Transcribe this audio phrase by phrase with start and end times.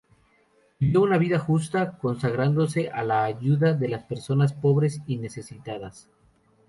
[0.79, 6.09] Vivió una vida justa, consagrándose a la ayuda de las personas pobres y necesitadas.